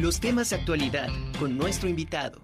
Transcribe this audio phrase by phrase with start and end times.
[0.00, 2.38] los temas de actualidad con nuestro invitado.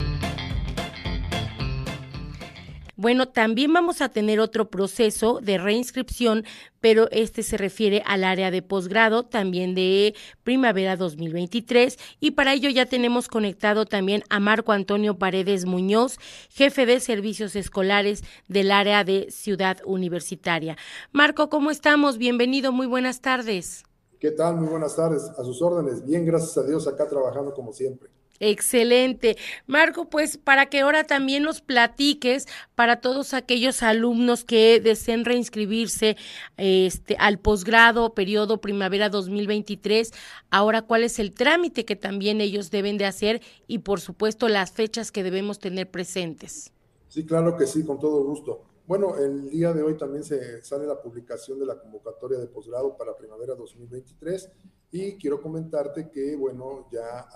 [2.97, 6.44] Bueno, también vamos a tener otro proceso de reinscripción,
[6.80, 11.98] pero este se refiere al área de posgrado, también de primavera 2023.
[12.20, 16.19] Y para ello ya tenemos conectado también a Marco Antonio Paredes Muñoz,
[16.50, 20.77] jefe de servicios escolares del área de Ciudad Universitaria.
[21.11, 22.19] Marco, ¿cómo estamos?
[22.19, 23.84] Bienvenido, muy buenas tardes.
[24.23, 24.54] ¿Qué tal?
[24.54, 25.32] Muy buenas tardes.
[25.36, 26.07] A sus órdenes.
[26.07, 28.09] Bien, gracias a Dios, acá trabajando como siempre.
[28.39, 29.36] Excelente.
[29.67, 32.46] Marco, pues para que ahora también nos platiques
[32.77, 36.16] para todos aquellos alumnos que deseen reinscribirse
[36.56, 40.12] este, al posgrado periodo primavera 2023,
[40.50, 44.70] ahora cuál es el trámite que también ellos deben de hacer y por supuesto las
[44.70, 46.70] fechas que debemos tener presentes.
[47.08, 48.71] Sí, claro que sí, con todo gusto.
[48.84, 52.96] Bueno, el día de hoy también se sale la publicación de la convocatoria de posgrado
[52.96, 54.50] para primavera 2023
[54.91, 57.28] y quiero comentarte que, bueno, ya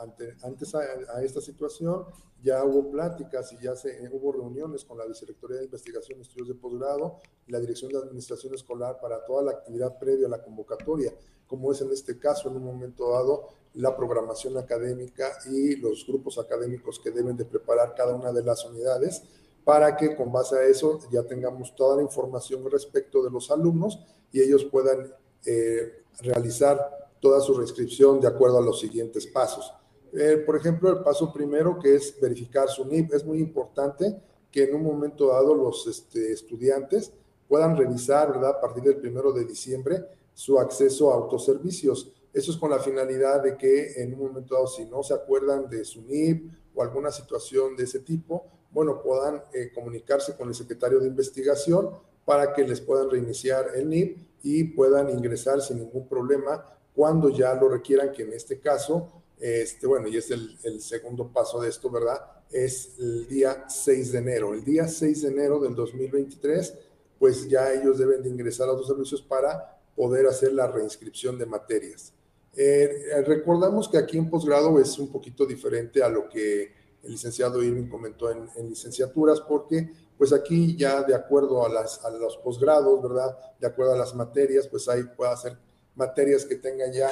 [0.42, 2.04] antes a, esta situación
[2.42, 6.48] ya hubo pláticas y ya se, hubo reuniones con la Vicerrectoría de Investigación y Estudios
[6.48, 11.14] de Posgrado la Dirección de Administración Escolar para toda la actividad previa a la convocatoria,
[11.46, 16.38] como es en este caso, en un momento dado, la programación académica y los grupos
[16.38, 19.22] académicos que deben de preparar cada una de las unidades
[19.66, 23.98] para que con base a eso ya tengamos toda la información respecto de los alumnos
[24.30, 25.12] y ellos puedan
[25.44, 29.74] eh, realizar toda su reinscripción de acuerdo a los siguientes pasos.
[30.12, 34.16] Eh, por ejemplo, el paso primero, que es verificar su NIP, es muy importante
[34.52, 37.12] que en un momento dado los este, estudiantes
[37.48, 38.50] puedan revisar, ¿verdad?
[38.50, 42.12] A partir del primero de diciembre, su acceso a autoservicios.
[42.32, 45.68] Eso es con la finalidad de que en un momento dado, si no se acuerdan
[45.68, 50.54] de su NIP o alguna situación de ese tipo, bueno, puedan eh, comunicarse con el
[50.54, 51.88] secretario de investigación
[52.26, 56.62] para que les puedan reiniciar el NIP y puedan ingresar sin ningún problema
[56.94, 59.10] cuando ya lo requieran, que en este caso,
[59.40, 62.20] este, bueno, y es el, segundo paso de esto, ¿verdad?
[62.52, 64.52] Es el día 6 de enero.
[64.52, 66.74] El día 6 de enero del 2023,
[67.18, 71.46] pues ya ellos deben de ingresar a los servicios para poder hacer la reinscripción de
[71.46, 72.12] materias.
[72.54, 77.62] Eh, recordamos que aquí en posgrado es un poquito diferente a lo que el licenciado
[77.62, 83.02] Irving comentó en, licenciaturas, porque pues aquí ya de acuerdo a, las, a los posgrados,
[83.02, 83.36] ¿verdad?
[83.60, 85.56] De acuerdo a las materias, pues ahí puede hacer
[85.94, 87.08] materias que tengan ya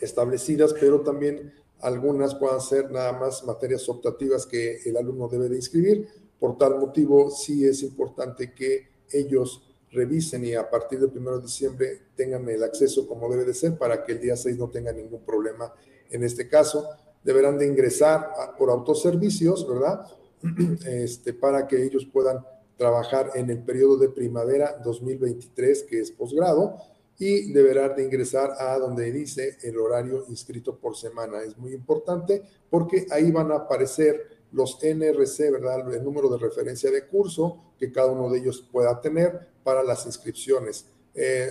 [0.00, 5.56] establecidas, pero también algunas puedan ser nada más materias optativas que el alumno debe de
[5.56, 6.08] inscribir.
[6.38, 11.42] Por tal motivo, sí es importante que ellos revisen y a partir del 1 de
[11.42, 14.92] diciembre tengan el acceso como debe de ser para que el día 6 no tenga
[14.92, 15.72] ningún problema.
[16.10, 16.88] En este caso,
[17.22, 20.06] deberán de ingresar por autoservicios, ¿verdad?
[20.86, 22.44] Este, para que ellos puedan
[22.78, 26.76] trabajar en el periodo de primavera 2023, que es posgrado,
[27.18, 31.42] y deberá de ingresar a donde dice el horario inscrito por semana.
[31.42, 35.92] Es muy importante porque ahí van a aparecer los NRC, ¿verdad?
[35.94, 40.06] El número de referencia de curso que cada uno de ellos pueda tener para las
[40.06, 40.86] inscripciones.
[41.14, 41.50] Eh,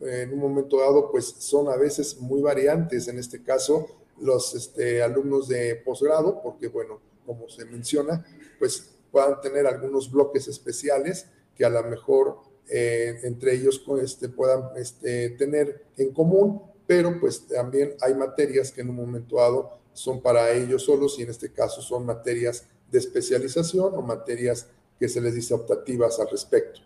[0.00, 3.86] en un momento dado, pues son a veces muy variantes, en este caso,
[4.20, 8.24] los este, alumnos de posgrado, porque bueno, como se menciona,
[8.58, 12.38] pues puedan tener algunos bloques especiales que a lo mejor
[12.68, 18.80] eh, entre ellos este, puedan este, tener en común, pero pues también hay materias que
[18.80, 22.98] en un momento dado son para ellos solos y en este caso son materias de
[22.98, 24.66] especialización o materias
[24.98, 26.80] que se les dice optativas al respecto.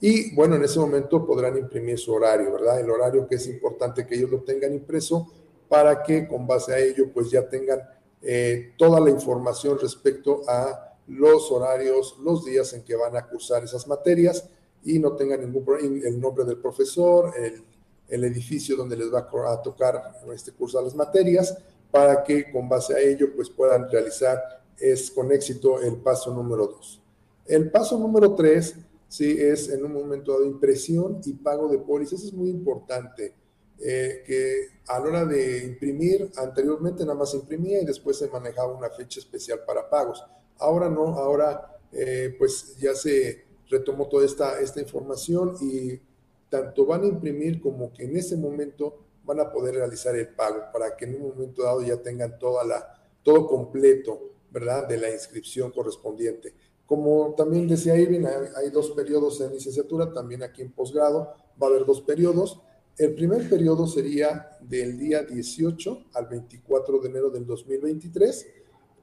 [0.00, 2.80] Y bueno, en ese momento podrán imprimir su horario, ¿verdad?
[2.80, 5.32] El horario que es importante que ellos lo tengan impreso
[5.74, 7.80] para que con base a ello pues ya tengan
[8.22, 13.64] eh, toda la información respecto a los horarios, los días en que van a cursar
[13.64, 14.48] esas materias
[14.84, 17.64] y no tenga ningún problema, el nombre del profesor, el,
[18.06, 20.00] el, edificio donde les va a tocar
[20.32, 21.58] este curso a las materias,
[21.90, 26.68] para que con base a ello pues puedan realizar es con éxito el paso número
[26.68, 27.02] dos.
[27.46, 28.76] El paso número tres,
[29.08, 32.22] sí, es en un momento de impresión y pago de pólizas.
[32.22, 33.34] es muy importante.
[33.80, 38.72] Eh, que a la hora de imprimir, anteriormente nada más imprimía y después se manejaba
[38.72, 40.24] una fecha especial para pagos.
[40.58, 46.00] Ahora no, ahora eh, pues ya se retomó toda esta, esta información y
[46.48, 50.64] tanto van a imprimir como que en ese momento van a poder realizar el pago
[50.72, 54.20] para que en un momento dado ya tengan toda la, todo completo,
[54.50, 54.86] ¿verdad?
[54.86, 56.54] De la inscripción correspondiente.
[56.86, 61.70] Como también decía Irving, hay, dos periodos en licenciatura, también aquí en posgrado va a
[61.70, 62.60] haber dos periodos.
[62.96, 68.46] El primer periodo sería del día 18 al 24 de enero del 2023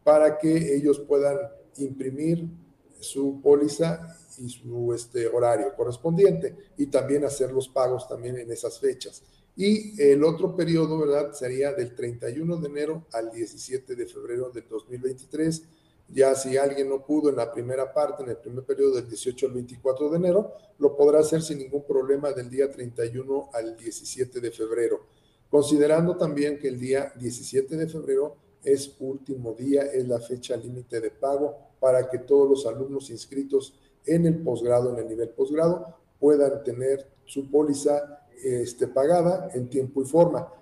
[0.04, 1.38] para que ellos puedan
[1.78, 2.48] imprimir
[3.02, 8.80] su póliza y su este, horario correspondiente y también hacer los pagos también en esas
[8.80, 9.24] fechas.
[9.58, 11.34] Y el otro periodo, ¿verdad?
[11.34, 15.64] Sería del 31 de enero al 17 de febrero del 2023.
[16.14, 19.46] Ya si alguien no pudo en la primera parte, en el primer periodo del 18
[19.48, 24.42] al 24 de enero, lo podrá hacer sin ningún problema del día 31 al 17
[24.42, 25.06] de febrero.
[25.50, 31.00] Considerando también que el día 17 de febrero es último día, es la fecha límite
[31.00, 33.74] de pago para que todos los alumnos inscritos
[34.06, 40.02] en el posgrado, en el nivel posgrado, puedan tener su póliza este, pagada en tiempo
[40.02, 40.54] y forma.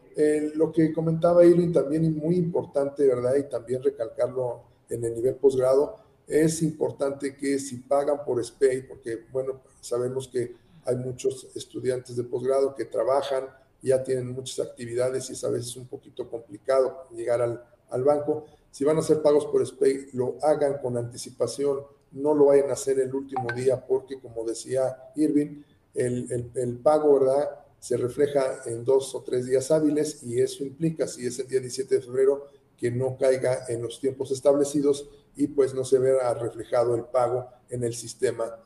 [0.55, 3.35] lo que comentaba Irving también muy importante, ¿verdad?
[3.35, 5.97] Y también recalcarlo en el nivel posgrado,
[6.27, 10.55] es importante que si pagan por SPAY, porque bueno, sabemos que
[10.85, 13.45] hay muchos estudiantes de posgrado que trabajan,
[13.81, 18.45] ya tienen muchas actividades y es a veces un poquito complicado llegar al, al banco.
[18.71, 21.79] Si van a hacer pagos por SPAY, lo hagan con anticipación,
[22.11, 25.63] no lo vayan a hacer el último día porque, como decía Irving,
[25.93, 27.49] el, el, pago, ¿verdad?
[27.79, 31.59] Se refleja en dos o tres días hábiles y eso implica, si es el día
[31.59, 32.45] 17 de febrero,
[32.79, 37.47] que no caiga en los tiempos establecidos y pues no se vea reflejado el pago
[37.69, 38.57] en el sistema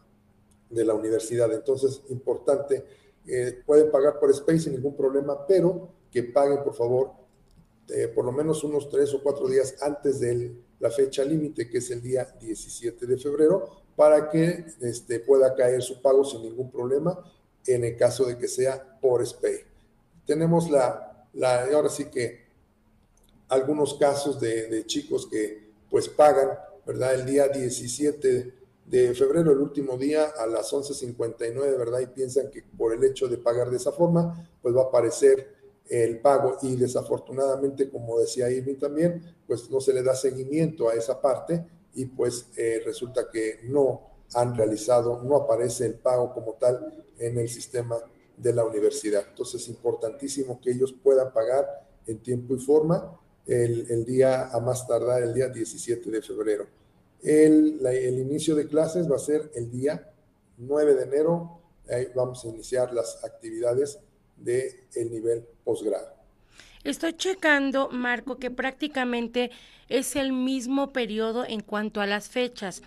[0.70, 1.52] de la universidad.
[1.52, 2.86] Entonces, importante,
[3.28, 7.12] eh, pueden pagar por Space sin ningún problema, pero que paguen, por favor,
[7.90, 11.80] eh, por lo menos unos tres o cuatro días antes de la fecha límite, que
[11.80, 16.72] es el día 17 de febrero, para que este, pueda caer su pago sin ningún
[16.72, 17.20] problema
[17.66, 19.60] en el caso de que sea por SPAY.
[20.26, 22.43] Tenemos la, la ahora sí que
[23.50, 26.50] algunos casos de, chicos que pues pagan,
[26.86, 27.14] ¿verdad?
[27.16, 28.54] El día 17
[28.86, 32.00] de febrero, el último día, a las 11.59, ¿verdad?
[32.00, 35.54] Y piensan que por el hecho de pagar de esa forma, pues va a aparecer
[35.90, 40.94] el pago y desafortunadamente, como decía Irving también, pues no se le da seguimiento a
[40.94, 46.54] esa parte y pues eh, resulta que no han realizado, no aparece el pago como
[46.54, 47.98] tal en el sistema
[48.36, 49.26] de la universidad.
[49.30, 51.68] Entonces es importantísimo que ellos puedan pagar
[52.08, 56.68] en tiempo y forma el, día, a más tardar el día 17 de febrero.
[57.22, 57.80] El,
[58.20, 60.12] inicio de clases va a ser el día
[60.58, 61.62] 9 de enero.
[61.90, 64.00] Ahí vamos a iniciar las actividades
[64.38, 66.14] del el nivel posgrado.
[66.84, 69.52] Estoy checando, Marco, que prácticamente
[69.88, 72.82] es el mismo periodo en cuanto a las fechas.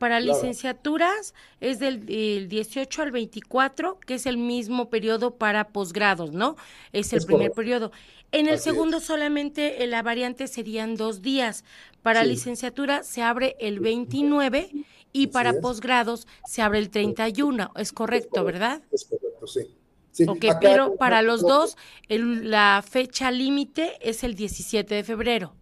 [0.00, 2.06] Para licenciaturas es del,
[2.48, 6.56] 18 al 24, que es el mismo periodo para posgrados, ¿no?
[6.94, 7.92] Es el primer periodo.
[8.32, 11.64] En el segundo solamente la variante serían dos días.
[12.00, 14.70] Para licenciatura se abre el 29
[15.12, 17.72] y para posgrados se abre el 31.
[17.76, 18.80] Es correcto, ¿verdad?
[18.90, 20.24] Es correcto, sí.
[20.26, 21.76] ok, pero para los dos
[22.08, 25.54] la fecha límite es el 17 de febrero.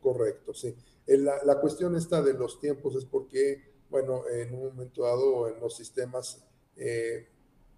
[0.00, 0.74] Correcto, sí.
[1.06, 5.60] La, la cuestión está de los tiempos es porque bueno, en un momento dado en
[5.60, 6.42] los sistemas
[6.76, 7.28] eh,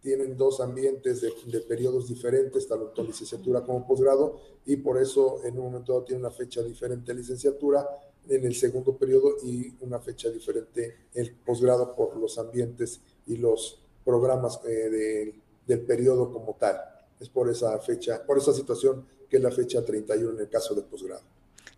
[0.01, 5.65] tienen dos ambientes de, periodos diferentes, tanto licenciatura como posgrado, y por eso en un
[5.65, 7.87] momento dado tiene una fecha diferente licenciatura
[8.29, 13.81] en el segundo periodo y una fecha diferente el posgrado por los ambientes y los
[14.05, 15.35] programas eh,
[15.67, 16.77] del periodo como tal.
[17.19, 20.75] Es por esa fecha, por esa situación que es la fecha 31 en el caso
[20.75, 21.23] del posgrado.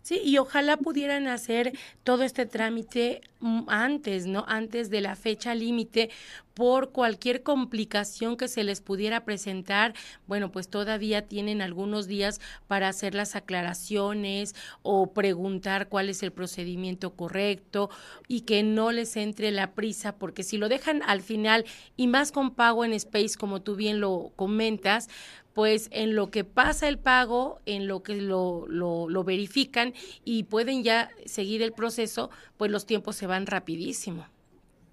[0.07, 1.73] Sí, y ojalá pudieran hacer
[2.05, 3.19] todo este trámite
[3.67, 4.45] antes, ¿no?
[4.47, 6.09] Antes de la fecha límite,
[6.53, 9.93] por cualquier complicación que se les pudiera presentar,
[10.25, 16.31] bueno, pues todavía tienen algunos días para hacer las aclaraciones o preguntar cuál es el
[16.31, 17.91] procedimiento correcto
[18.27, 21.63] y que no les entre la prisa, porque si lo dejan al final
[21.95, 25.09] y más con pago en Space, como tú bien lo comentas,
[25.57, 30.83] pues en lo que pasa el pago, en lo que lo, lo, verifican y pueden
[30.83, 34.25] ya seguir el proceso, pues los tiempos se van rapidísimo.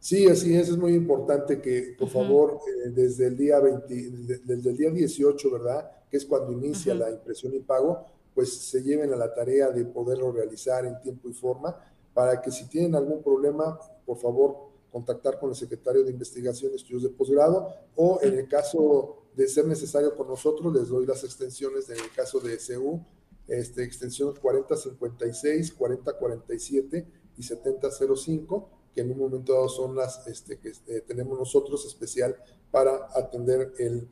[0.05, 4.11] Sí, así es, es muy importante que, por favor, eh, desde, el día 20,
[4.45, 5.91] desde el día 18, ¿verdad?
[6.11, 9.85] Que es cuando inicia la impresión y pago, pues se lleven a la tarea de
[9.87, 11.75] poderlo realizar en tiempo y forma
[12.13, 16.77] para que si tienen algún problema, por favor, contactar con el secretario de Investigación y
[16.77, 21.25] Estudios de Posgrado o en el caso de ser necesario por nosotros, les doy las
[21.25, 23.01] extensiones en el caso de SU,
[23.49, 30.73] este, extensión 4056, 4047 y 7005, que en un momento dado son las este, que
[30.87, 32.37] eh, tenemos nosotros especial
[32.71, 34.09] para atender el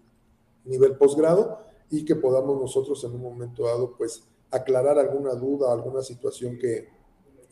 [0.65, 1.61] nivel posgrado
[1.91, 6.89] y que podamos nosotros en un momento dado pues aclarar alguna duda, alguna situación que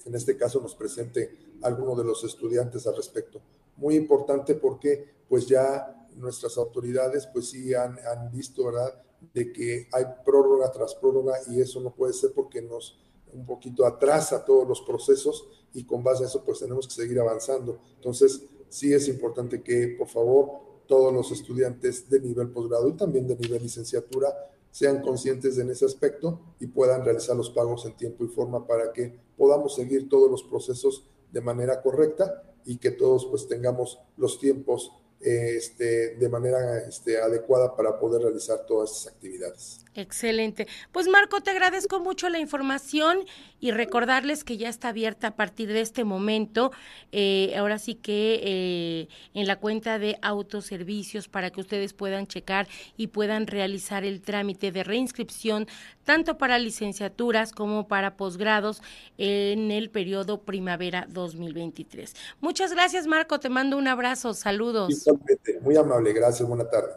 [0.05, 3.41] en este caso nos presente alguno de los estudiantes al respecto.
[3.77, 9.03] Muy importante porque pues ya nuestras autoridades pues sí han, han visto, ¿verdad?,
[9.35, 12.99] de que hay prórroga tras prórroga y eso no puede ser porque nos
[13.35, 17.21] un poquito atrasa todos los procesos y con base a eso pues tenemos que seguir
[17.21, 17.81] avanzando.
[17.97, 23.27] Entonces sí es importante que por favor todos los estudiantes de nivel posgrado y también
[23.27, 24.29] de nivel licenciatura
[24.71, 28.93] sean conscientes en ese aspecto y puedan realizar los pagos en tiempo y forma para
[28.93, 34.39] que podamos seguir todos los procesos de manera correcta y que todos pues tengamos los
[34.39, 39.81] tiempos este, de manera este, adecuada para poder realizar todas estas actividades.
[39.95, 40.67] Excelente.
[40.93, 43.27] Pues Marco, te agradezco mucho la información
[43.61, 46.73] y recordarles que ya está abierta a partir de este momento,
[47.13, 52.67] eh, ahora sí que eh, en la cuenta de autoservicios para que ustedes puedan checar
[52.97, 55.67] y puedan realizar el trámite de reinscripción
[56.05, 58.83] tanto para licenciaturas como para posgrados
[59.19, 62.15] en el periodo primavera 2023.
[62.41, 65.07] Muchas gracias Marco, te mando un abrazo, saludos.
[65.63, 66.93] Muy amable, gracias, buena tarde.